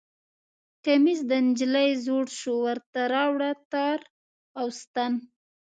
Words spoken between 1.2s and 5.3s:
د نجلۍ زوړ شو ورته راوړه تار او ستن